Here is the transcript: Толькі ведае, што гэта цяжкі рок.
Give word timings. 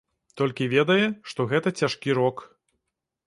Толькі 0.39 0.69
ведае, 0.71 1.03
што 1.31 1.45
гэта 1.53 1.73
цяжкі 1.83 2.17
рок. 2.21 2.37